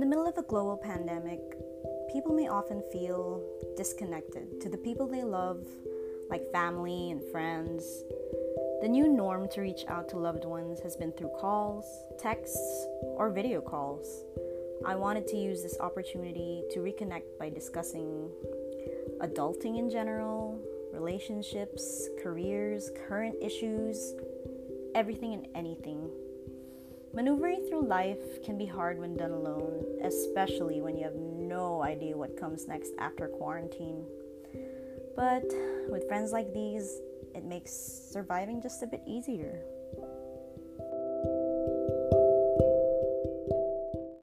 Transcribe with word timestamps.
the 0.00 0.06
middle 0.06 0.26
of 0.26 0.38
a 0.38 0.42
global 0.42 0.76
pandemic, 0.76 1.40
people 2.12 2.34
may 2.34 2.48
often 2.48 2.82
feel 2.90 3.42
disconnected 3.76 4.60
to 4.60 4.70
the 4.70 4.78
people 4.78 5.06
they 5.06 5.22
love, 5.22 5.66
like 6.30 6.50
family 6.50 7.10
and 7.10 7.22
friends. 7.30 8.04
The 8.80 8.88
new 8.88 9.06
norm 9.06 9.48
to 9.50 9.60
reach 9.60 9.84
out 9.88 10.08
to 10.08 10.16
loved 10.16 10.46
ones 10.46 10.80
has 10.80 10.96
been 10.96 11.12
through 11.12 11.32
calls, 11.38 11.84
texts, 12.18 12.86
or 13.16 13.30
video 13.30 13.60
calls. 13.60 14.24
I 14.86 14.96
wanted 14.96 15.26
to 15.28 15.36
use 15.36 15.62
this 15.62 15.78
opportunity 15.78 16.62
to 16.72 16.80
reconnect 16.80 17.38
by 17.38 17.50
discussing 17.50 18.30
adulting 19.20 19.78
in 19.78 19.90
general, 19.90 20.58
relationships, 20.92 22.08
careers, 22.22 22.90
current 23.06 23.36
issues, 23.42 24.14
everything 24.94 25.34
and 25.34 25.46
anything. 25.54 26.10
Maneuvering 27.14 27.66
through 27.68 27.86
life 27.86 28.42
can 28.42 28.56
be 28.56 28.64
hard 28.64 28.98
when 28.98 29.14
done 29.16 29.32
alone, 29.32 29.84
especially 30.02 30.80
when 30.80 30.96
you 30.96 31.04
have 31.04 31.14
no 31.14 31.82
idea 31.82 32.16
what 32.16 32.38
comes 32.38 32.66
next 32.66 32.92
after 32.98 33.28
quarantine. 33.28 34.06
But 35.14 35.44
with 35.90 36.08
friends 36.08 36.32
like 36.32 36.54
these, 36.54 37.00
it 37.34 37.44
makes 37.44 37.70
surviving 37.72 38.62
just 38.62 38.82
a 38.82 38.86
bit 38.86 39.02
easier. 39.06 39.60